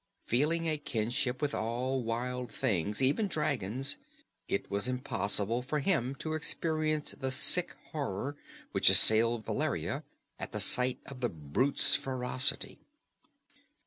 [0.25, 3.97] Feeling a kinship with all wild things, even dragons,
[4.47, 8.35] it was impossible for him to experience the sick horror
[8.71, 10.03] which assailed Valeria
[10.39, 12.81] at the sight of the brute's ferocity.